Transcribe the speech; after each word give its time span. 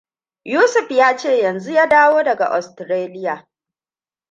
Yusuf 0.43 0.91
ya 0.91 1.17
ce 1.17 1.37
yanzu 1.39 1.71
ya 1.71 1.87
dawo 1.89 2.23
daga 2.23 2.49
Ostiraliya. 2.57 3.47